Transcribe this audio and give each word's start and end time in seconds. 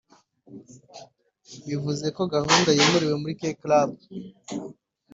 bivuze 1.67 2.05
ko 2.15 2.21
gahunda 2.35 2.69
yimuriwe 2.77 3.15
muri 3.21 3.33
K 3.39 3.41
Club 3.61 3.89